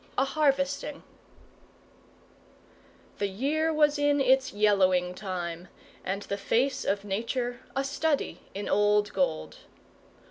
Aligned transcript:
A 0.17 0.25
HARVESTING 0.25 1.03
The 3.19 3.27
year 3.27 3.71
was 3.71 3.99
in 3.99 4.19
its 4.19 4.51
yellowing 4.51 5.13
time, 5.13 5.67
and 6.03 6.23
the 6.23 6.37
face 6.39 6.83
of 6.83 7.05
Nature 7.05 7.59
a 7.75 7.83
study 7.83 8.39
in 8.55 8.67
old 8.67 9.13
gold. 9.13 9.57